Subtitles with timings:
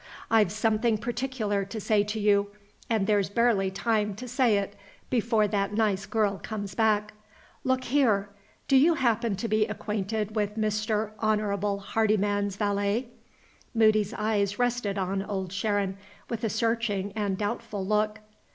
[0.31, 2.47] "I've something particular to say to you
[2.89, 4.75] and there's barely time to say it
[5.11, 7.13] before that nice girl comes back.
[7.63, 8.29] Look here!
[8.67, 11.11] Do you happen to be acquainted with Mr.
[11.19, 13.09] Honorable Hardyman's valet?"
[13.75, 15.97] Moody's eyes rested on Old Sharon
[16.31, 18.21] with a searching and doubtful look.